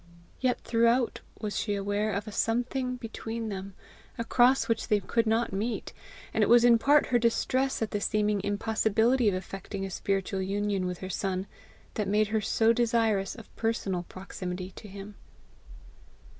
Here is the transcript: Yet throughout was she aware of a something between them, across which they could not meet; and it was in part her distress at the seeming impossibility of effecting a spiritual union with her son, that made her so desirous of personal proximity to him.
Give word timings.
Yet 0.39 0.59
throughout 0.61 1.19
was 1.41 1.55
she 1.59 1.75
aware 1.75 2.11
of 2.11 2.27
a 2.27 2.31
something 2.31 2.95
between 2.95 3.49
them, 3.49 3.75
across 4.17 4.67
which 4.67 4.87
they 4.87 4.99
could 4.99 5.27
not 5.27 5.53
meet; 5.53 5.93
and 6.33 6.43
it 6.43 6.49
was 6.49 6.65
in 6.65 6.79
part 6.79 7.05
her 7.05 7.19
distress 7.19 7.83
at 7.83 7.91
the 7.91 8.01
seeming 8.01 8.41
impossibility 8.43 9.29
of 9.29 9.35
effecting 9.35 9.85
a 9.85 9.91
spiritual 9.91 10.41
union 10.41 10.87
with 10.87 10.97
her 11.05 11.09
son, 11.11 11.45
that 11.93 12.07
made 12.07 12.29
her 12.29 12.41
so 12.41 12.73
desirous 12.73 13.35
of 13.35 13.55
personal 13.55 14.01
proximity 14.09 14.71
to 14.71 14.87
him. 14.87 15.13